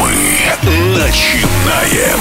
[0.00, 0.12] Мы
[0.96, 2.18] начинаем.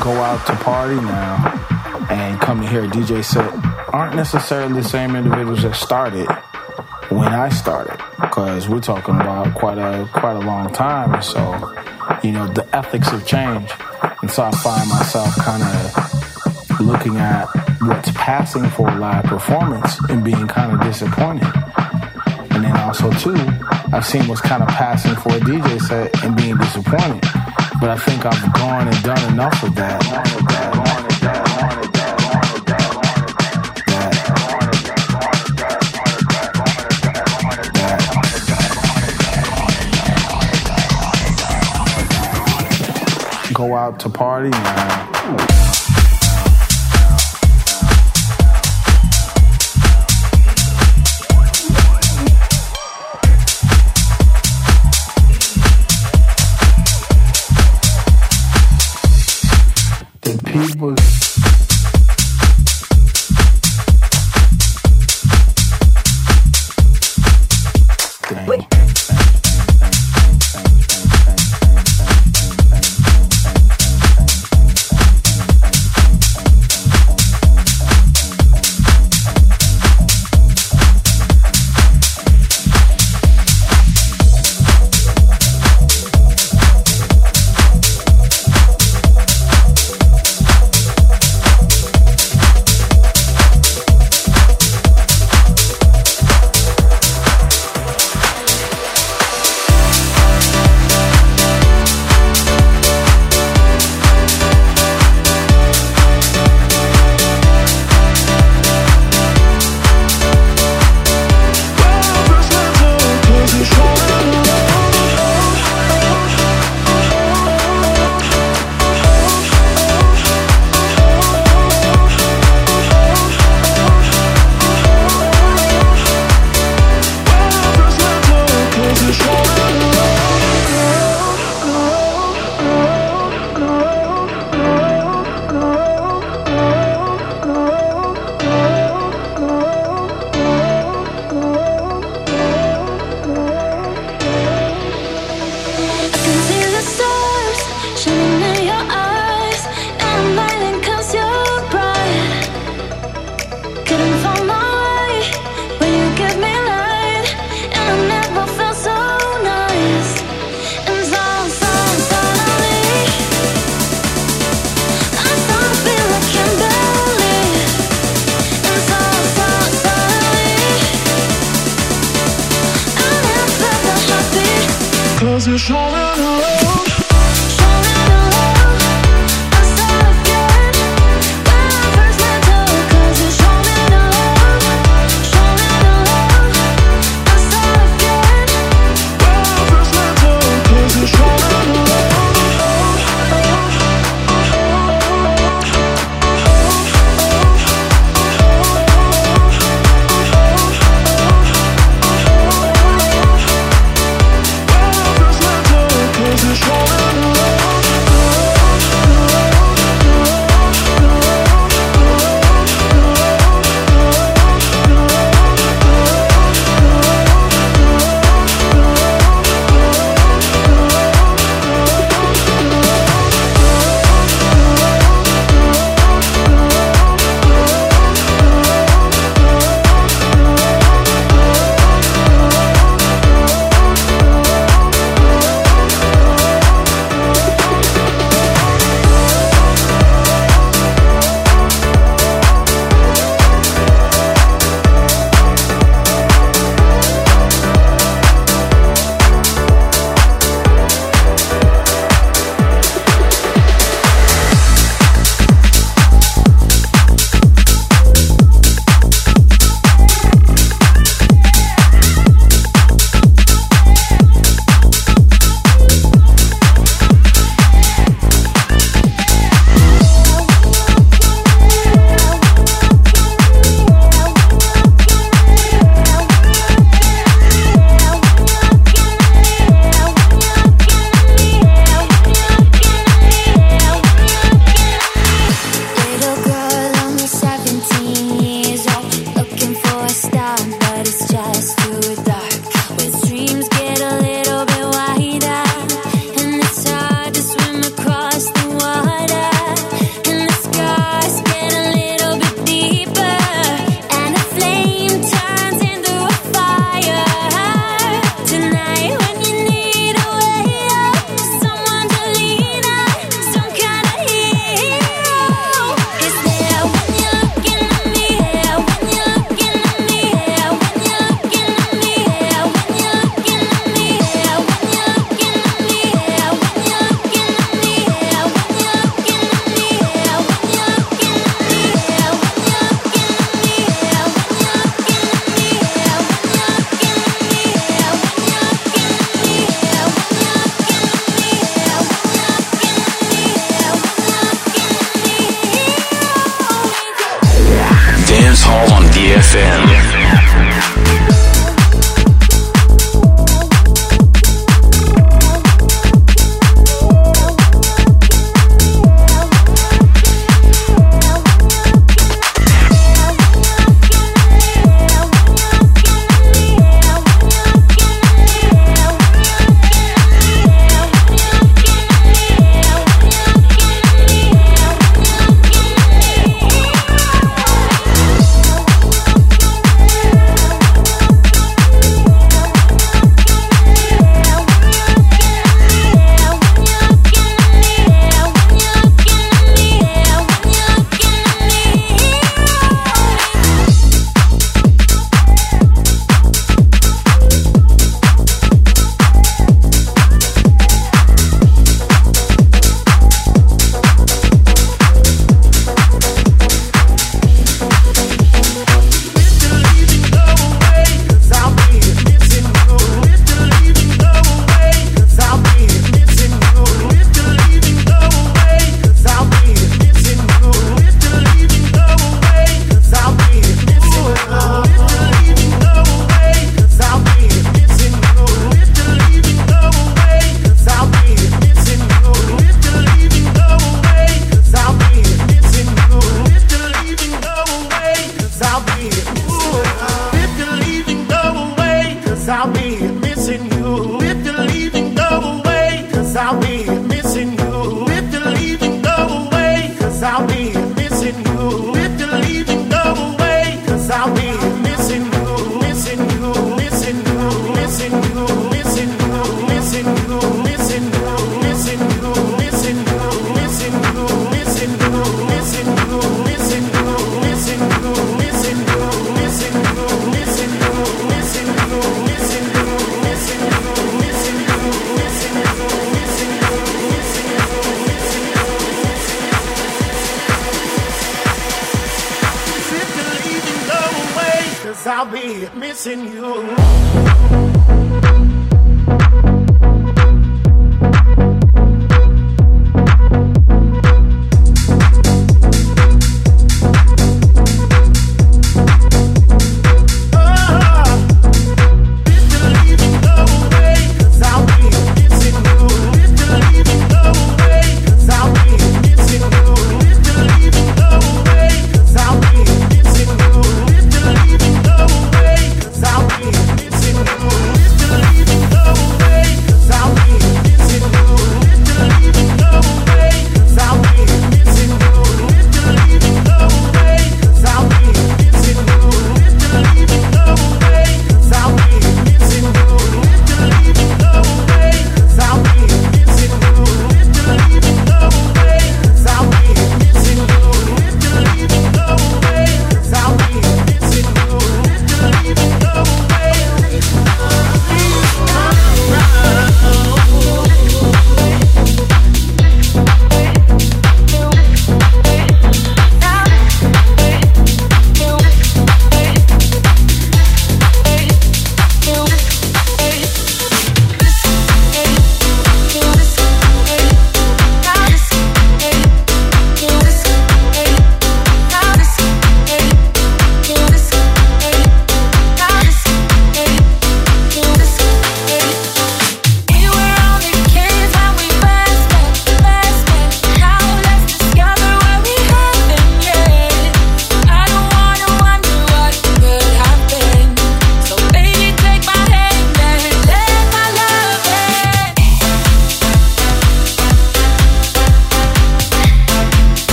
[0.00, 3.52] Go out to party now and come to hear a DJ set
[3.92, 6.26] aren't necessarily the same individuals that started
[7.10, 11.20] when I started, because we're talking about quite a quite a long time.
[11.22, 11.42] So,
[12.22, 13.74] you know, the ethics have changed,
[14.22, 17.46] and so I find myself kind of looking at
[17.82, 21.52] what's passing for live performance and being kind of disappointed.
[22.52, 23.36] And then also too,
[23.92, 27.24] I've seen what's kind of passing for a DJ set and being disappointed.
[27.80, 30.02] But I think I've gone and done enough of that.
[43.54, 45.79] Go out to party now.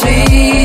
[0.00, 0.57] see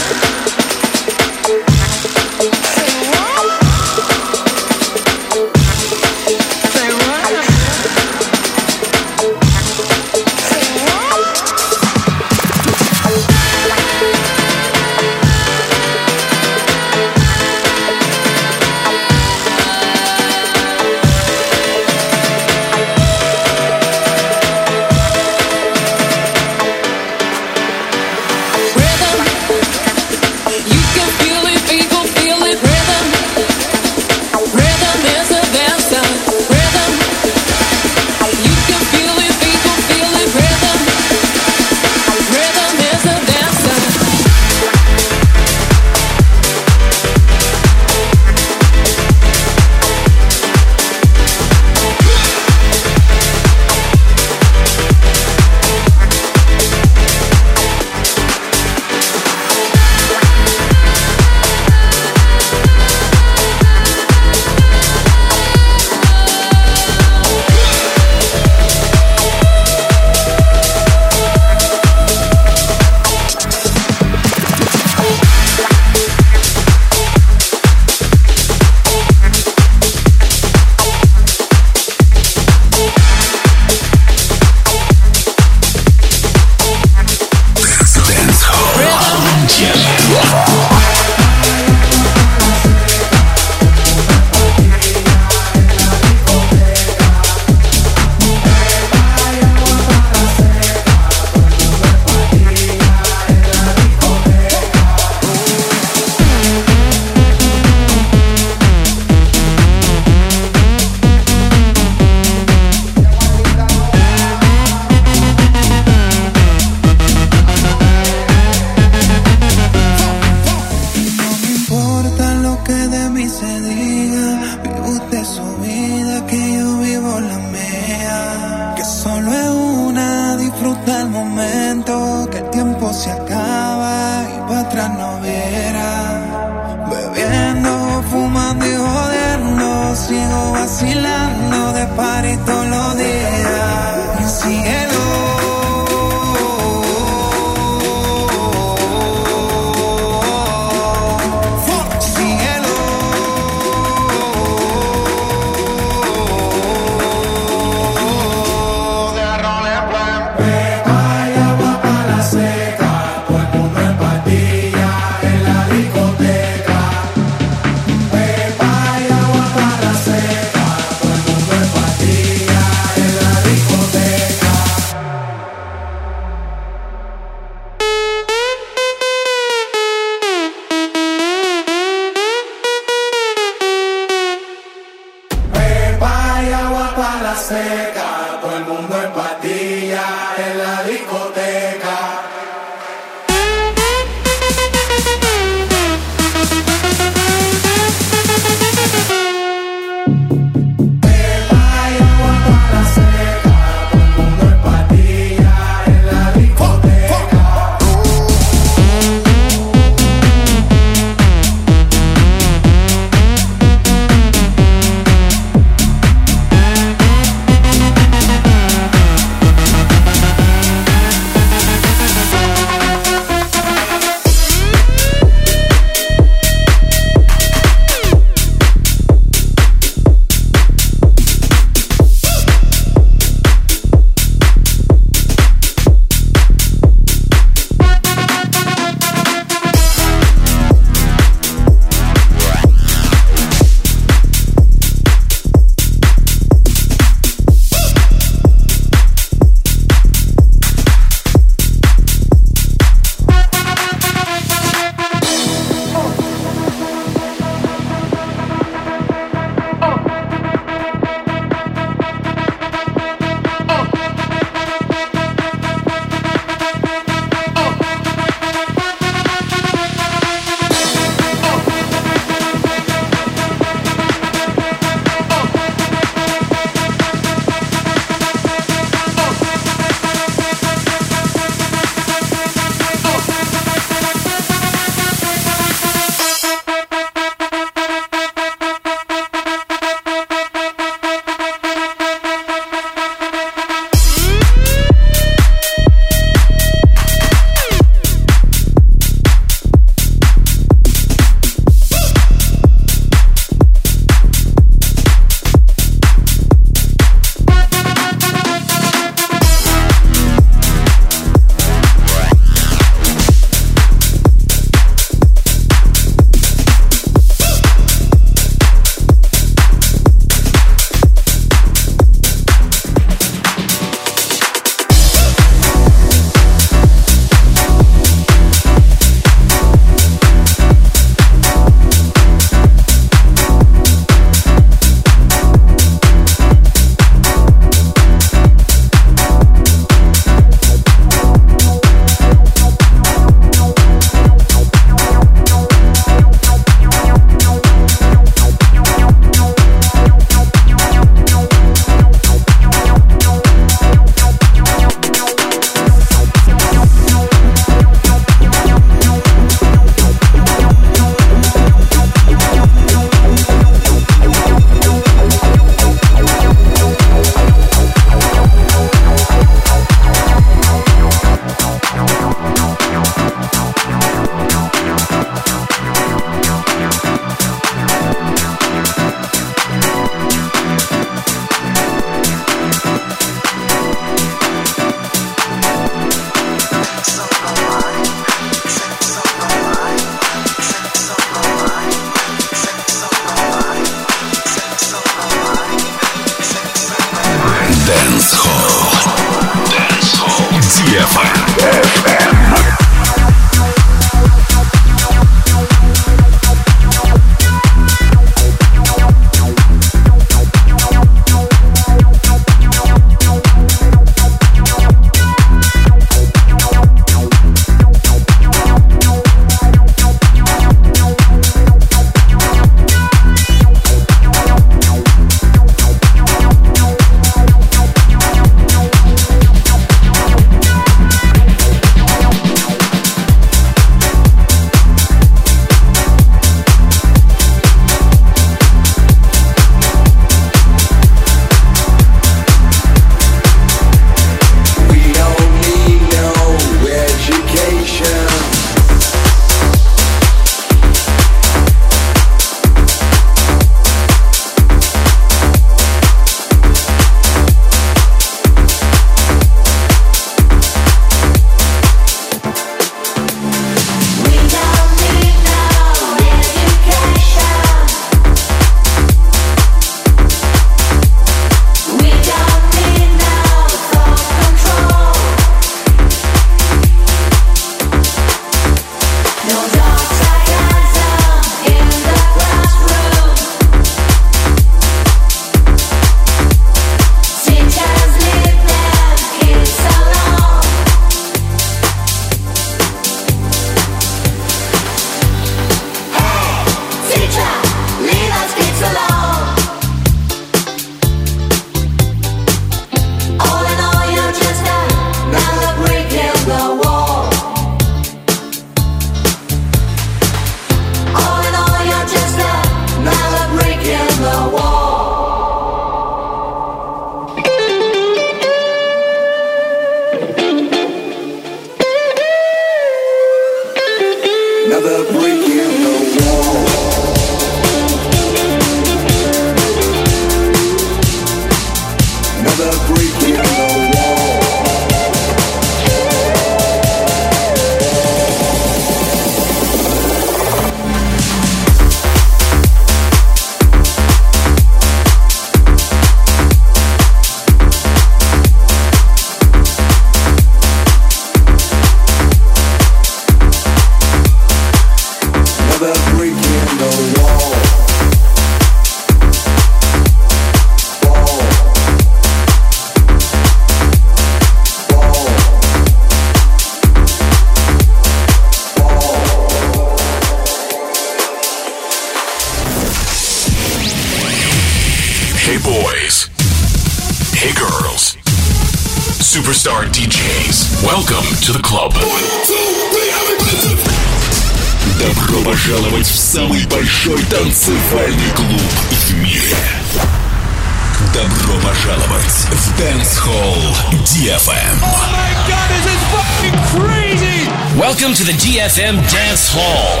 [598.74, 600.00] to the DFM Dance Hall.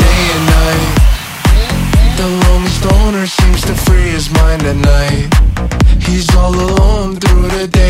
[0.00, 0.96] day and night.
[2.16, 5.28] The lonely stoner seems to free his mind at night.
[6.02, 7.89] He's all alone through the day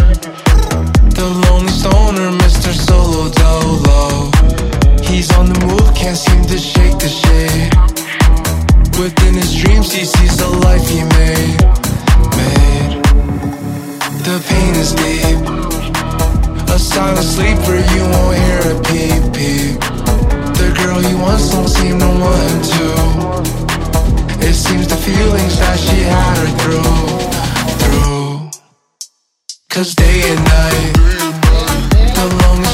[6.01, 7.69] can't seem to shake the shade.
[8.99, 11.61] Within his dreams he sees the life he made.
[12.39, 12.93] Made.
[14.25, 15.37] The pain is deep.
[16.73, 19.77] A silent sleeper you won't hear a peep peep.
[20.59, 22.87] The girl he wants don't seem to want him to.
[24.47, 26.97] It seems the feelings that she had are through
[27.81, 28.49] Through.
[29.69, 31.30] Cause day and night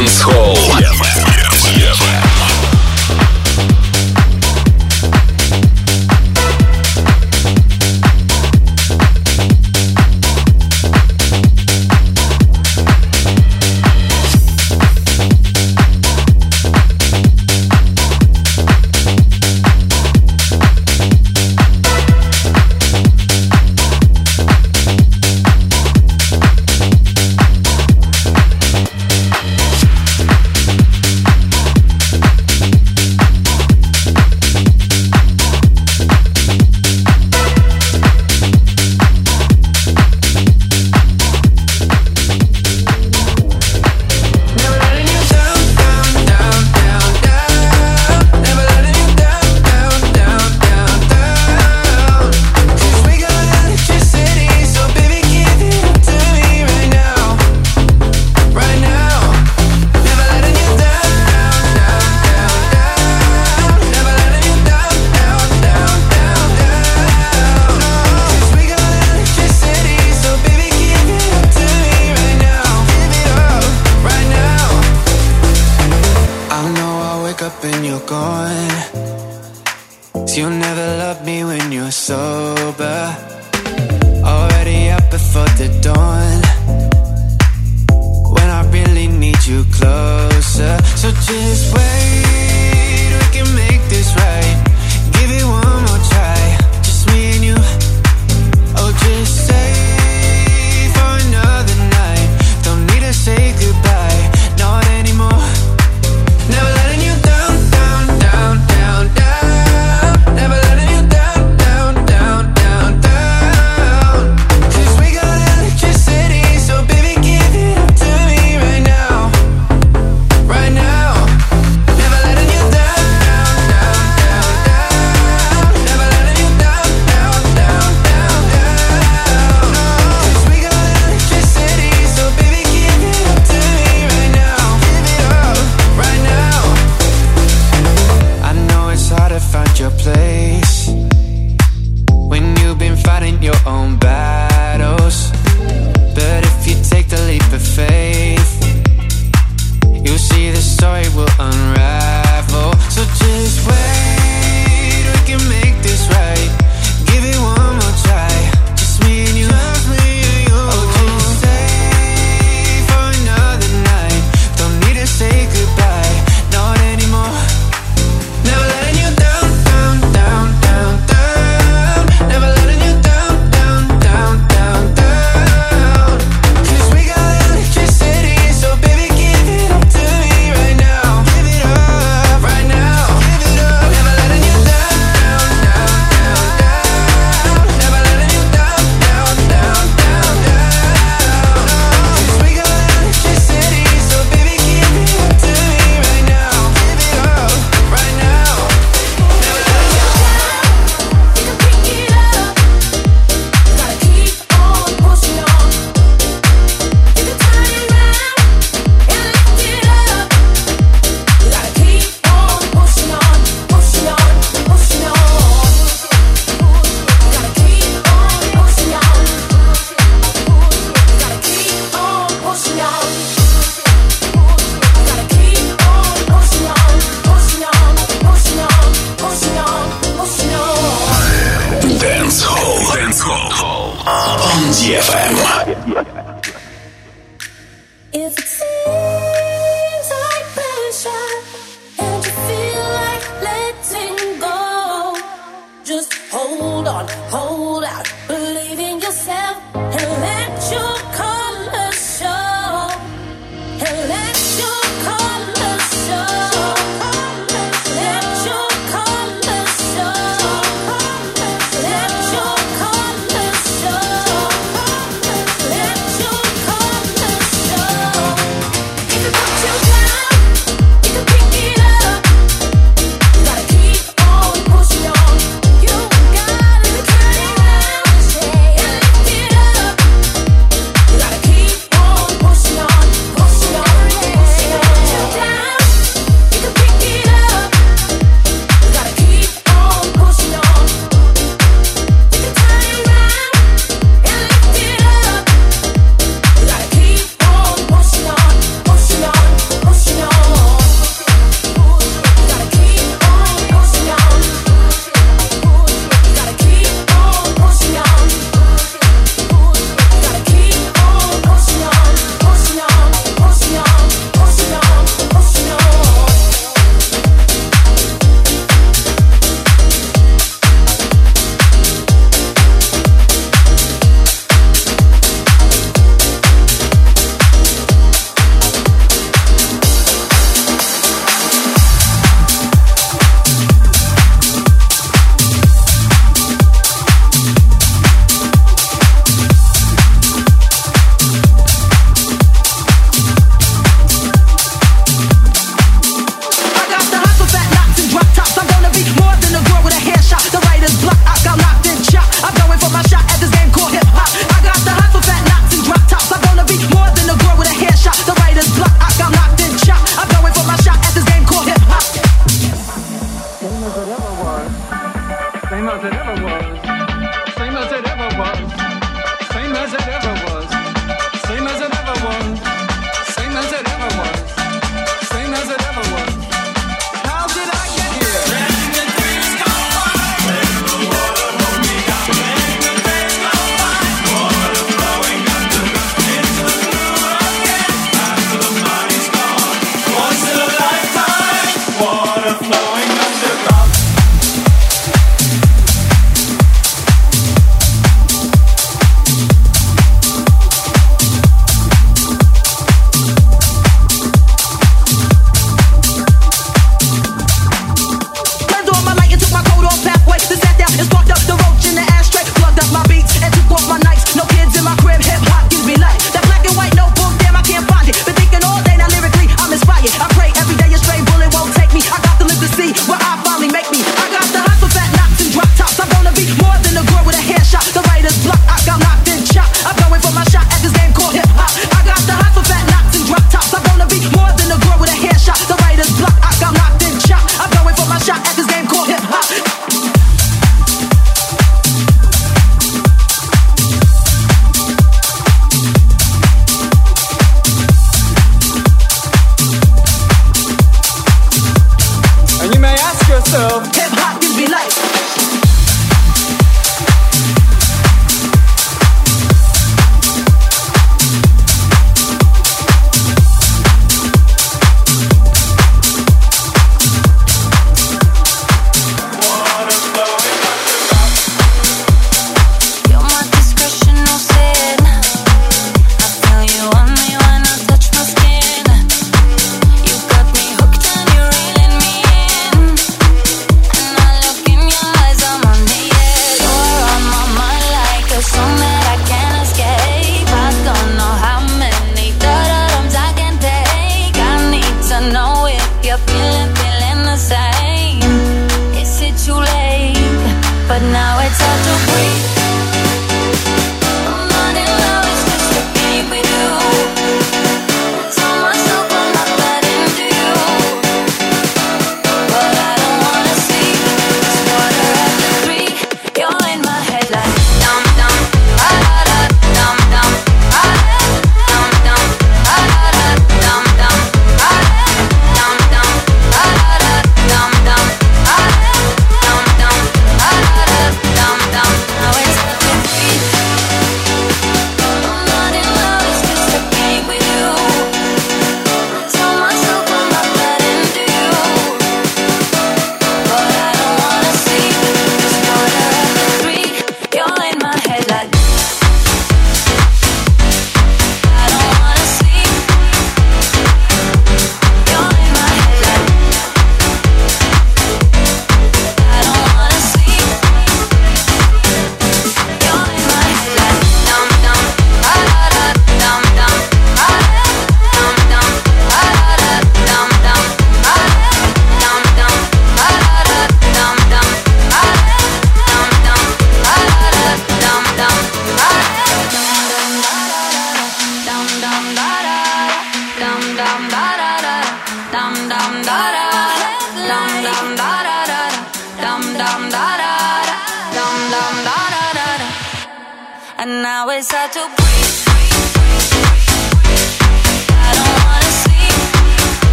[0.00, 0.39] Dance Hall.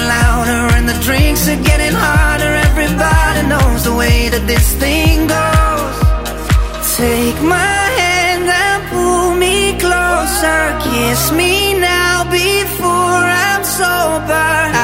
[0.00, 2.52] getting louder and the drinks are getting harder.
[2.70, 5.96] Everybody knows the way that this thing goes.
[6.96, 10.60] Take my hand and pull me closer.
[10.90, 14.79] Kiss me now before I'm sober.